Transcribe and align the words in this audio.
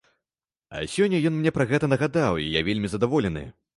А 0.77 0.81
сёння 0.93 1.19
ён 1.31 1.37
мне 1.37 1.51
пра 1.57 1.67
гэта 1.73 1.91
нагадаў, 1.93 2.41
і 2.47 2.49
я 2.59 2.65
вельмі 2.71 2.87
задаволены. 2.97 3.45